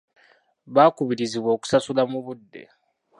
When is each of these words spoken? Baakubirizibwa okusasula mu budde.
Baakubirizibwa 0.73 1.49
okusasula 1.55 2.03
mu 2.11 2.19
budde. 2.25 2.63